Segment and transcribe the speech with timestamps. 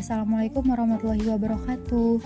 [0.00, 2.24] Assalamualaikum warahmatullahi wabarakatuh.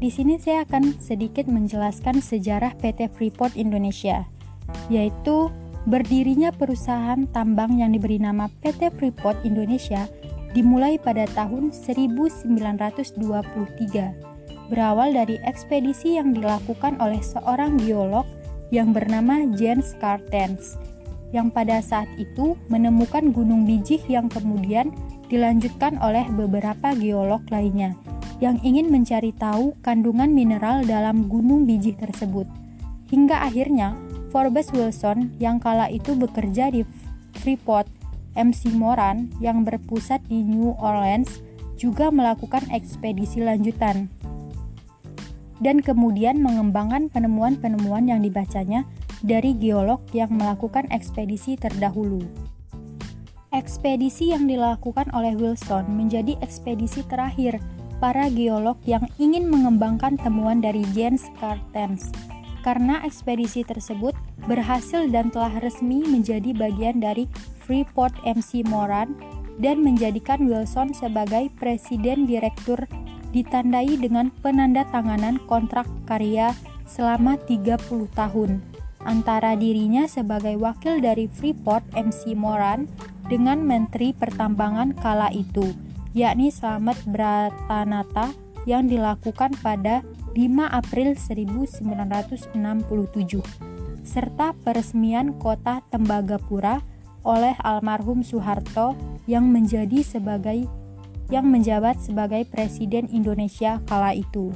[0.00, 4.24] di sini saya akan sedikit menjelaskan sejarah PT Freeport Indonesia,
[4.88, 5.52] yaitu
[5.84, 10.08] berdirinya perusahaan tambang yang diberi nama PT Freeport Indonesia
[10.56, 14.29] dimulai pada tahun 1923
[14.70, 18.24] berawal dari ekspedisi yang dilakukan oleh seorang geolog
[18.70, 20.78] yang bernama Jens Cartens,
[21.34, 24.94] yang pada saat itu menemukan gunung bijih yang kemudian
[25.26, 27.98] dilanjutkan oleh beberapa geolog lainnya
[28.40, 32.48] yang ingin mencari tahu kandungan mineral dalam gunung bijih tersebut.
[33.12, 33.98] Hingga akhirnya
[34.32, 36.86] Forbes Wilson yang kala itu bekerja di
[37.42, 37.86] Freeport,
[38.38, 41.42] MC Moran yang berpusat di New Orleans
[41.76, 44.08] juga melakukan ekspedisi lanjutan
[45.60, 48.88] dan kemudian mengembangkan penemuan-penemuan yang dibacanya
[49.20, 52.24] dari geolog yang melakukan ekspedisi terdahulu.
[53.52, 57.60] Ekspedisi yang dilakukan oleh Wilson menjadi ekspedisi terakhir
[58.00, 62.08] para geolog yang ingin mengembangkan temuan dari Jens Cartens.
[62.64, 64.16] Karena ekspedisi tersebut
[64.48, 67.28] berhasil dan telah resmi menjadi bagian dari
[67.64, 69.16] Freeport MC Moran
[69.60, 72.80] dan menjadikan Wilson sebagai presiden direktur
[73.30, 76.54] ditandai dengan penanda tanganan kontrak karya
[76.86, 77.78] selama 30
[78.14, 78.62] tahun
[79.04, 82.88] antara dirinya sebagai wakil dari Freeport MC Moran
[83.30, 85.72] dengan Menteri Pertambangan kala itu,
[86.12, 88.34] yakni Slamet Bratanata
[88.68, 90.04] yang dilakukan pada
[90.36, 93.40] 5 April 1967
[94.00, 96.82] serta peresmian kota Tembagapura
[97.22, 98.96] oleh almarhum Soeharto
[99.28, 100.64] yang menjadi sebagai
[101.30, 104.50] yang menjabat sebagai Presiden Indonesia kala itu.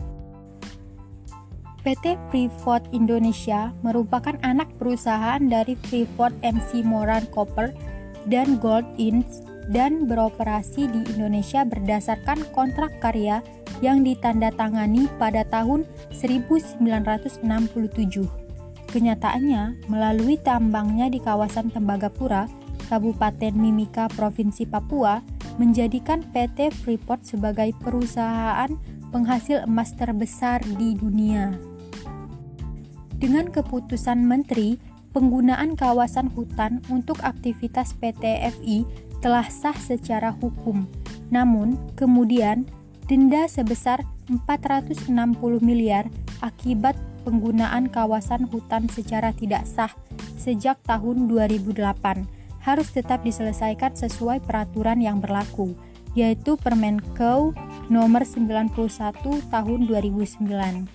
[1.85, 7.77] PT Freeport Indonesia merupakan anak perusahaan dari Freeport MC Moran Copper
[8.27, 9.29] dan Gold Inc.
[9.69, 13.41] dan beroperasi di Indonesia berdasarkan kontrak karya
[13.85, 17.53] yang ditandatangani pada tahun 1967.
[18.89, 22.49] Kenyataannya, melalui tambangnya di kawasan Tembagapura,
[22.89, 25.21] Kabupaten Mimika, Provinsi Papua,
[25.57, 28.71] menjadikan PT Freeport sebagai perusahaan
[29.15, 31.55] penghasil emas terbesar di dunia.
[33.15, 34.77] Dengan keputusan Menteri,
[35.15, 38.83] penggunaan kawasan hutan untuk aktivitas PT FI
[39.23, 40.85] telah sah secara hukum.
[41.31, 42.67] Namun, kemudian
[43.07, 45.09] denda sebesar 460
[45.63, 46.11] miliar
[46.43, 49.93] akibat penggunaan kawasan hutan secara tidak sah
[50.37, 55.77] sejak tahun 2008 harus tetap diselesaikan sesuai peraturan yang berlaku,
[56.17, 57.53] yaitu Permenkeu
[57.93, 58.73] nomor 91
[59.53, 60.89] tahun 2009.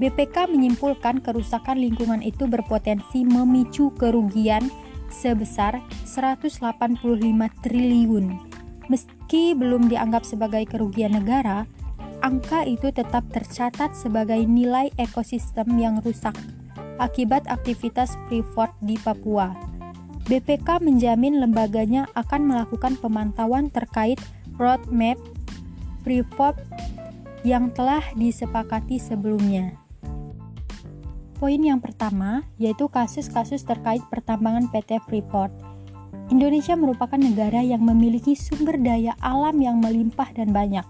[0.00, 4.66] BPK menyimpulkan kerusakan lingkungan itu berpotensi memicu kerugian
[5.12, 5.78] sebesar
[6.08, 6.98] 185
[7.62, 8.26] triliun.
[8.90, 11.68] Meski belum dianggap sebagai kerugian negara,
[12.24, 16.34] angka itu tetap tercatat sebagai nilai ekosistem yang rusak
[17.00, 19.69] akibat aktivitas Freeport di Papua.
[20.28, 24.20] BPK menjamin lembaganya akan melakukan pemantauan terkait
[24.60, 25.16] roadmap
[26.04, 26.60] Freeport
[27.44, 29.76] yang telah disepakati sebelumnya.
[31.40, 35.48] Poin yang pertama yaitu kasus-kasus terkait pertambangan PT Freeport.
[36.28, 40.84] Indonesia merupakan negara yang memiliki sumber daya alam yang melimpah dan banyak.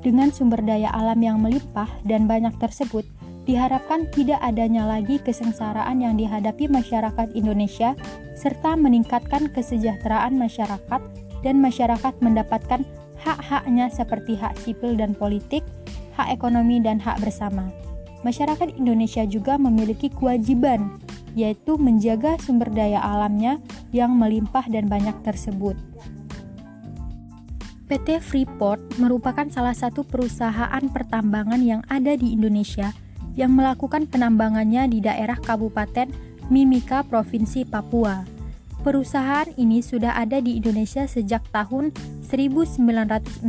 [0.00, 3.04] Dengan sumber daya alam yang melimpah dan banyak tersebut,
[3.48, 7.96] diharapkan tidak adanya lagi kesengsaraan yang dihadapi masyarakat Indonesia
[8.36, 11.00] serta meningkatkan kesejahteraan masyarakat
[11.40, 12.84] dan masyarakat mendapatkan
[13.16, 15.64] hak-haknya seperti hak sipil dan politik,
[16.12, 17.72] hak ekonomi dan hak bersama.
[18.20, 21.00] Masyarakat Indonesia juga memiliki kewajiban
[21.32, 23.62] yaitu menjaga sumber daya alamnya
[23.96, 25.78] yang melimpah dan banyak tersebut.
[27.88, 32.92] PT Freeport merupakan salah satu perusahaan pertambangan yang ada di Indonesia
[33.38, 36.10] yang melakukan penambangannya di daerah Kabupaten
[36.50, 38.26] Mimika, Provinsi Papua.
[38.82, 41.94] Perusahaan ini sudah ada di Indonesia sejak tahun
[42.26, 43.46] 1967.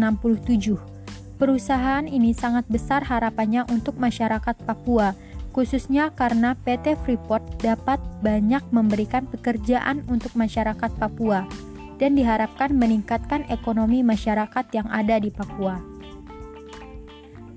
[1.41, 5.18] Perusahaan ini sangat besar harapannya untuk masyarakat Papua
[5.50, 11.50] khususnya karena PT Freeport dapat banyak memberikan pekerjaan untuk masyarakat Papua
[11.97, 15.99] dan diharapkan meningkatkan ekonomi masyarakat yang ada di Papua.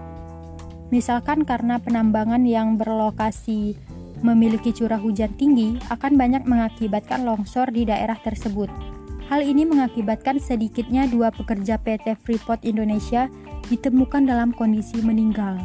[0.94, 3.74] Misalkan karena penambangan yang berlokasi
[4.22, 8.70] memiliki curah hujan tinggi akan banyak mengakibatkan longsor di daerah tersebut
[9.24, 13.32] Hal ini mengakibatkan sedikitnya dua pekerja PT Freeport Indonesia
[13.72, 15.56] ditemukan dalam kondisi meninggal.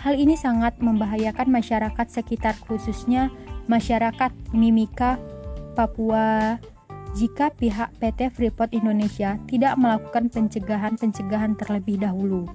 [0.00, 3.28] Hal ini sangat membahayakan masyarakat sekitar khususnya
[3.68, 5.20] masyarakat Mimika,
[5.78, 6.58] Papua
[7.14, 12.50] jika pihak PT Freeport Indonesia tidak melakukan pencegahan-pencegahan terlebih dahulu.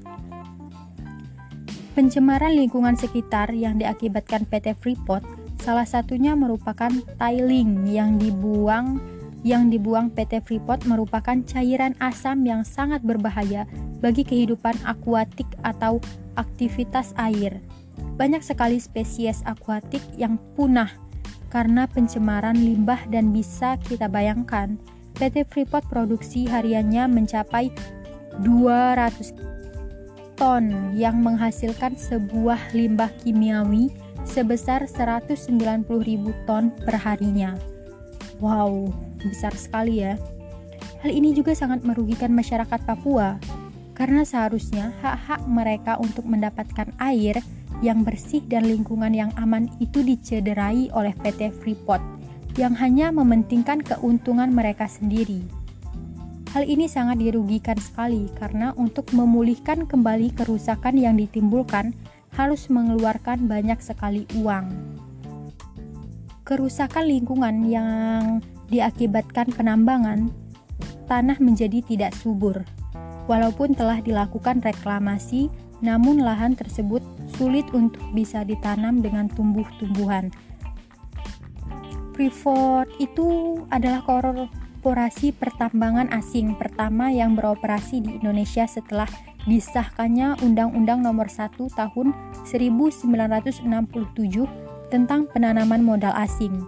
[1.95, 5.23] Pencemaran lingkungan sekitar yang diakibatkan PT Freeport
[5.63, 8.99] salah satunya merupakan tiling yang dibuang
[9.47, 13.63] yang dibuang PT Freeport merupakan cairan asam yang sangat berbahaya
[14.03, 16.03] bagi kehidupan akuatik atau
[16.35, 17.63] aktivitas air.
[18.19, 21.02] Banyak sekali spesies akuatik yang punah
[21.53, 24.73] karena pencemaran limbah dan bisa kita bayangkan
[25.13, 27.69] PT Freeport produksi hariannya mencapai
[28.41, 29.53] 200
[30.33, 30.65] ton
[30.97, 33.93] yang menghasilkan sebuah limbah kimiawi
[34.25, 35.85] sebesar 190.000
[36.49, 37.53] ton per harinya.
[38.41, 38.89] Wow,
[39.21, 40.17] besar sekali ya.
[41.05, 43.37] Hal ini juga sangat merugikan masyarakat Papua
[43.93, 47.37] karena seharusnya hak-hak mereka untuk mendapatkan air
[47.83, 51.99] yang bersih dan lingkungan yang aman itu dicederai oleh PT Freeport
[52.55, 55.43] yang hanya mementingkan keuntungan mereka sendiri.
[56.55, 61.91] Hal ini sangat dirugikan sekali karena untuk memulihkan kembali kerusakan yang ditimbulkan
[62.37, 64.69] harus mengeluarkan banyak sekali uang.
[66.45, 70.29] Kerusakan lingkungan yang diakibatkan penambangan,
[71.09, 72.61] tanah menjadi tidak subur.
[73.25, 75.49] Walaupun telah dilakukan reklamasi,
[75.81, 77.01] namun lahan tersebut
[77.43, 80.31] sulit untuk bisa ditanam dengan tumbuh-tumbuhan.
[82.15, 89.11] Freeport itu adalah korporasi pertambangan asing pertama yang beroperasi di Indonesia setelah
[89.43, 92.07] disahkannya Undang-Undang Nomor 1 Tahun
[92.47, 93.67] 1967
[94.87, 96.63] tentang penanaman modal asing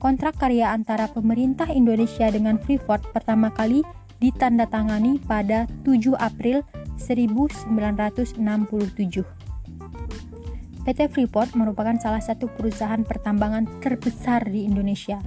[0.00, 3.84] kontrak karya antara pemerintah Indonesia dengan Freeport pertama kali
[4.18, 6.64] ditandatangani pada 7 April
[6.96, 9.39] 1967.
[10.84, 15.20] PT Freeport merupakan salah satu perusahaan pertambangan terbesar di Indonesia.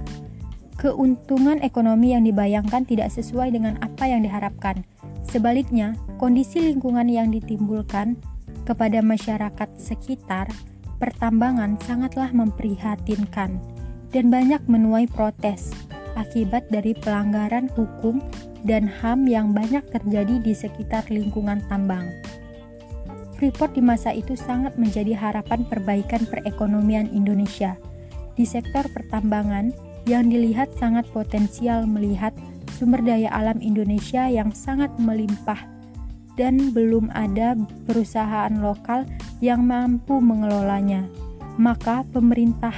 [0.74, 4.82] Keuntungan ekonomi yang dibayangkan tidak sesuai dengan apa yang diharapkan.
[5.24, 8.18] Sebaliknya, kondisi lingkungan yang ditimbulkan
[8.66, 10.50] kepada masyarakat sekitar
[10.98, 13.60] pertambangan sangatlah memprihatinkan
[14.10, 15.74] dan banyak menuai protes
[16.14, 18.22] akibat dari pelanggaran hukum
[18.64, 22.08] dan HAM yang banyak terjadi di sekitar lingkungan tambang.
[23.44, 27.76] Freeport di masa itu sangat menjadi harapan perbaikan perekonomian Indonesia.
[28.40, 29.68] Di sektor pertambangan,
[30.08, 32.32] yang dilihat sangat potensial melihat
[32.72, 35.60] sumber daya alam Indonesia yang sangat melimpah
[36.40, 37.52] dan belum ada
[37.84, 39.04] perusahaan lokal
[39.44, 41.04] yang mampu mengelolanya.
[41.60, 42.72] Maka pemerintah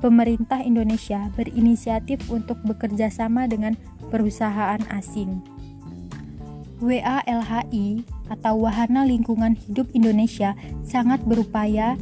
[0.00, 3.76] pemerintah Indonesia berinisiatif untuk bekerja sama dengan
[4.08, 5.51] perusahaan asing.
[6.82, 11.94] WALHI atau Wahana Lingkungan Hidup Indonesia sangat berupaya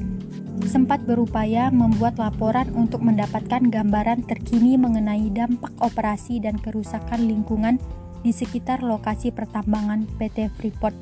[0.64, 7.80] sempat berupaya membuat laporan untuk mendapatkan gambaran terkini mengenai dampak operasi dan kerusakan lingkungan
[8.20, 10.92] di sekitar lokasi pertambangan PT Freeport.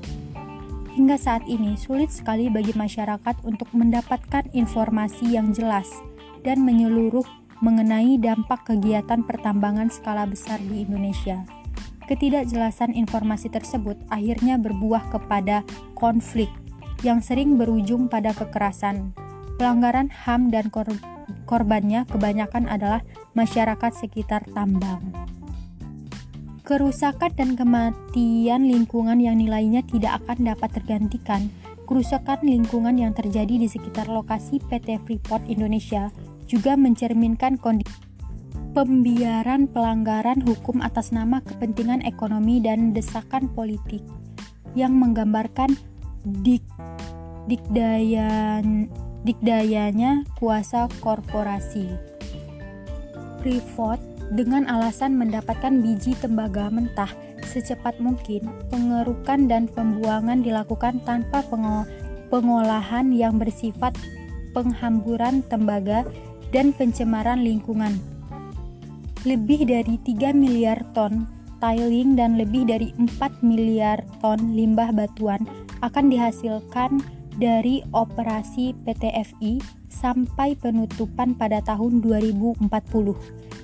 [0.94, 5.90] Hingga saat ini sulit sekali bagi masyarakat untuk mendapatkan informasi yang jelas
[6.42, 7.26] dan menyeluruh
[7.58, 11.58] mengenai dampak kegiatan pertambangan skala besar di Indonesia.
[12.09, 15.61] Ketidakjelasan informasi tersebut akhirnya berbuah kepada
[15.93, 16.49] konflik
[17.05, 19.12] yang sering berujung pada kekerasan.
[19.61, 20.88] Pelanggaran HAM dan kor
[21.45, 23.05] korbannya kebanyakan adalah
[23.37, 25.05] masyarakat sekitar tambang.
[26.65, 31.53] Kerusakan dan kematian lingkungan yang nilainya tidak akan dapat tergantikan.
[31.85, 36.09] Kerusakan lingkungan yang terjadi di sekitar lokasi PT Freeport Indonesia
[36.49, 38.08] juga mencerminkan kondisi
[38.77, 44.05] pembiaran pelanggaran hukum atas nama kepentingan ekonomi dan desakan politik
[44.77, 45.73] yang menggambarkan
[46.45, 46.65] dik,
[47.49, 48.87] dikdayan,
[49.25, 51.89] dikdayanya kuasa korporasi.
[53.41, 54.03] Freeport
[54.35, 57.09] dengan alasan mendapatkan biji tembaga mentah
[57.49, 61.41] secepat mungkin, pengerukan dan pembuangan dilakukan tanpa
[62.29, 63.97] pengolahan yang bersifat
[64.53, 66.05] penghamburan tembaga
[66.53, 67.97] dan pencemaran lingkungan
[69.27, 71.27] lebih dari 3 miliar ton
[71.59, 75.43] tiling dan lebih dari 4 miliar ton limbah batuan
[75.83, 77.03] akan dihasilkan
[77.39, 82.67] dari operasi PT FI sampai penutupan pada tahun 2040.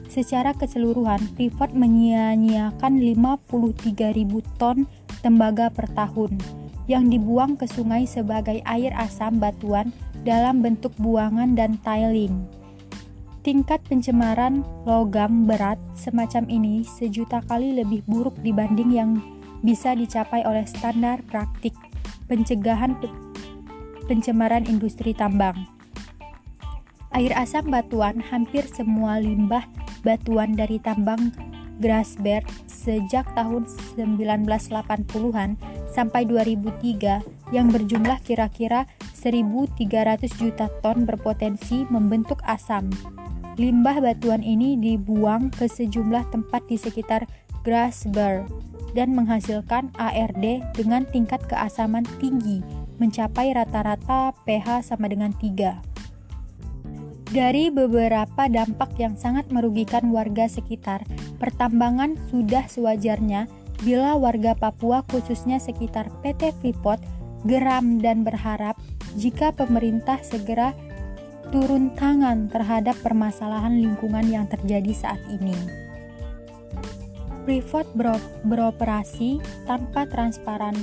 [0.07, 4.87] Secara keseluruhan, Freeport menyia-nyiakan 53.000 ton
[5.27, 6.39] tembaga per tahun
[6.87, 9.91] yang dibuang ke sungai sebagai air asam batuan
[10.23, 12.47] dalam bentuk buangan dan tiling.
[13.45, 19.21] Tingkat pencemaran logam berat semacam ini sejuta kali lebih buruk dibanding yang
[19.61, 21.77] bisa dicapai oleh standar praktik
[22.25, 22.97] pencegahan
[24.09, 25.69] pencemaran industri tambang.
[27.13, 29.69] Air asam batuan hampir semua limbah
[30.09, 31.29] batuan dari tambang
[31.85, 35.61] Grasberg sejak tahun 1980-an
[35.93, 42.89] sampai 2003 yang berjumlah kira-kira 1.300 juta ton berpotensi membentuk asam
[43.55, 47.23] Limbah batuan ini dibuang ke sejumlah tempat di sekitar
[47.63, 48.51] Grasberg
[48.99, 52.67] dan menghasilkan ARD dengan tingkat keasaman tinggi,
[52.99, 57.31] mencapai rata-rata pH sama dengan 3.
[57.31, 61.07] Dari beberapa dampak yang sangat merugikan warga sekitar,
[61.39, 63.47] pertambangan sudah sewajarnya
[63.83, 67.03] bila warga Papua khususnya sekitar PT Freeport
[67.47, 68.79] geram dan berharap
[69.15, 70.75] jika pemerintah segera
[71.55, 75.55] turun tangan terhadap permasalahan lingkungan yang terjadi saat ini.
[77.47, 77.87] Freeport
[78.43, 80.75] beroperasi tanpa transparan,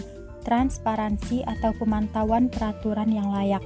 [0.48, 3.60] transparansi atau pemantauan peraturan yang layak.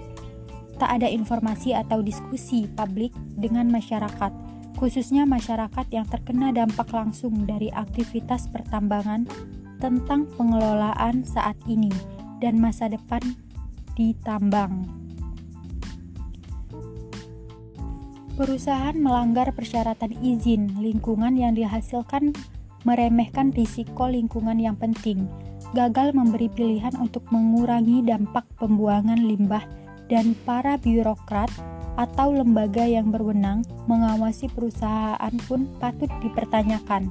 [0.81, 4.33] Tak ada informasi atau diskusi publik dengan masyarakat,
[4.81, 9.29] khususnya masyarakat yang terkena dampak langsung dari aktivitas pertambangan
[9.77, 11.93] tentang pengelolaan saat ini
[12.41, 13.21] dan masa depan
[13.93, 14.17] di
[18.35, 22.35] Perusahaan melanggar persyaratan izin lingkungan yang dihasilkan
[22.83, 25.31] meremehkan risiko lingkungan yang penting,
[25.71, 29.63] gagal memberi pilihan untuk mengurangi dampak pembuangan limbah
[30.11, 31.47] dan para birokrat
[31.95, 37.07] atau lembaga yang berwenang mengawasi perusahaan pun patut dipertanyakan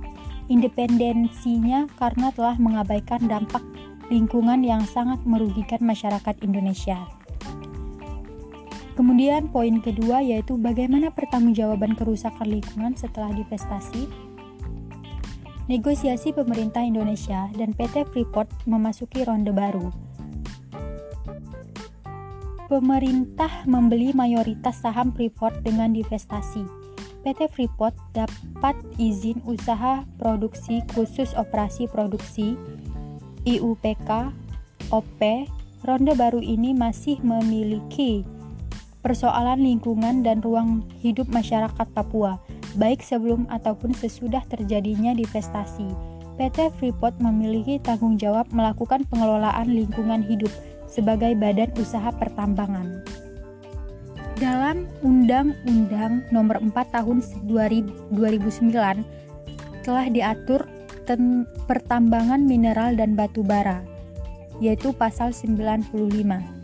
[0.52, 3.64] independensinya karena telah mengabaikan dampak
[4.12, 7.23] lingkungan yang sangat merugikan masyarakat Indonesia.
[8.94, 14.06] Kemudian poin kedua yaitu bagaimana pertanggungjawaban kerusakan lingkungan setelah divestasi.
[15.66, 19.90] Negosiasi pemerintah Indonesia dan PT Freeport memasuki ronde baru.
[22.70, 26.62] Pemerintah membeli mayoritas saham Freeport dengan divestasi.
[27.24, 32.54] PT Freeport dapat izin usaha produksi khusus operasi produksi
[33.48, 34.30] IUPK
[34.92, 35.20] OP.
[35.84, 38.24] Ronde baru ini masih memiliki
[39.04, 42.40] persoalan lingkungan dan ruang hidup masyarakat Papua,
[42.80, 45.92] baik sebelum ataupun sesudah terjadinya divestasi.
[46.40, 50.50] PT Freeport memiliki tanggung jawab melakukan pengelolaan lingkungan hidup
[50.88, 53.04] sebagai badan usaha pertambangan.
[54.40, 58.74] Dalam Undang-Undang Nomor 4 Tahun 2009
[59.86, 60.66] telah diatur
[61.70, 63.84] pertambangan mineral dan batu bara,
[64.58, 66.63] yaitu pasal 95.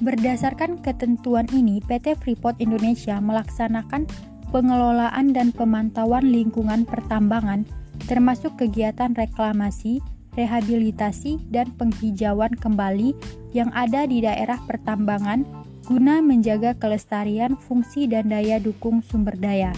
[0.00, 4.08] Berdasarkan ketentuan ini, PT Freeport Indonesia melaksanakan
[4.48, 7.68] pengelolaan dan pemantauan lingkungan pertambangan
[8.08, 10.00] termasuk kegiatan reklamasi,
[10.40, 13.12] rehabilitasi, dan penghijauan kembali
[13.52, 15.44] yang ada di daerah pertambangan
[15.84, 19.76] guna menjaga kelestarian fungsi dan daya dukung sumber daya.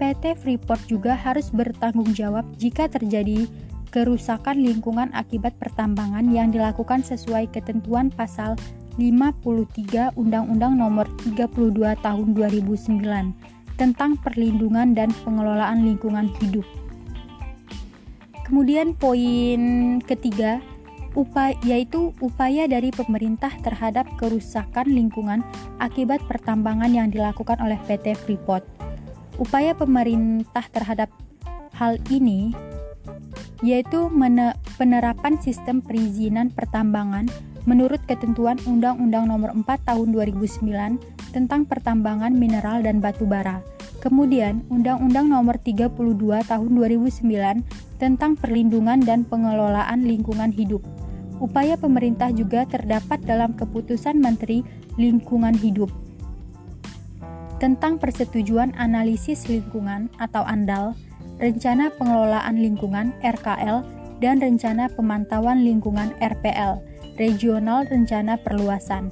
[0.00, 3.44] PT Freeport juga harus bertanggung jawab jika terjadi
[3.90, 8.54] kerusakan lingkungan akibat pertambangan yang dilakukan sesuai ketentuan pasal
[8.96, 16.66] 53 Undang-Undang Nomor 32 Tahun 2009 tentang perlindungan dan pengelolaan lingkungan hidup.
[18.46, 19.62] Kemudian poin
[20.02, 20.58] ketiga
[21.14, 25.40] upaya, yaitu upaya dari pemerintah terhadap kerusakan lingkungan
[25.78, 28.66] akibat pertambangan yang dilakukan oleh PT Freeport.
[29.40, 31.08] Upaya pemerintah terhadap
[31.72, 32.52] hal ini
[33.60, 34.08] yaitu
[34.80, 37.28] penerapan sistem perizinan pertambangan
[37.68, 43.60] menurut ketentuan Undang-Undang Nomor 4 Tahun 2009 tentang pertambangan mineral dan batu bara.
[44.00, 45.92] Kemudian Undang-Undang Nomor 32
[46.48, 50.80] Tahun 2009 tentang perlindungan dan pengelolaan lingkungan hidup.
[51.36, 54.64] Upaya pemerintah juga terdapat dalam keputusan Menteri
[54.96, 55.88] Lingkungan Hidup
[57.60, 60.96] tentang persetujuan analisis lingkungan atau ANDAL,
[61.40, 63.82] rencana pengelolaan lingkungan RKL,
[64.20, 66.84] dan rencana pemantauan lingkungan RPL,
[67.16, 69.08] regional rencana perluasan,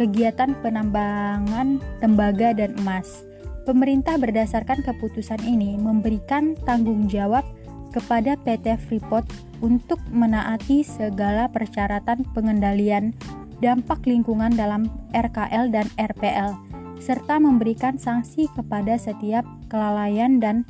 [0.00, 3.28] kegiatan penambangan tembaga dan emas.
[3.68, 7.44] Pemerintah berdasarkan keputusan ini memberikan tanggung jawab
[7.92, 9.28] kepada PT Freeport
[9.60, 13.12] untuk menaati segala persyaratan pengendalian
[13.60, 16.56] dampak lingkungan dalam RKL dan RPL,
[16.96, 20.64] serta memberikan sanksi kepada setiap kelalaian dan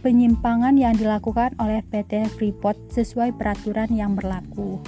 [0.00, 4.78] penyimpangan yang dilakukan oleh PT Freeport sesuai peraturan yang berlaku.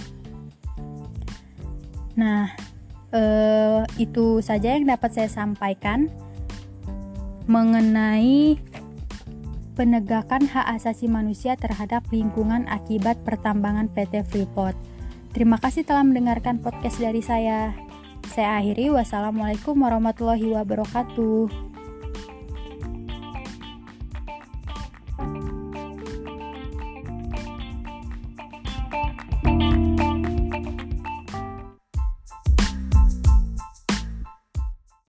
[2.15, 2.53] Nah,
[3.11, 6.11] eh, itu saja yang dapat saya sampaikan
[7.51, 8.61] mengenai
[9.75, 14.77] penegakan hak asasi manusia terhadap lingkungan akibat pertambangan PT Freeport.
[15.31, 17.75] Terima kasih telah mendengarkan podcast dari saya.
[18.31, 21.70] Saya akhiri, wassalamualaikum warahmatullahi wabarakatuh.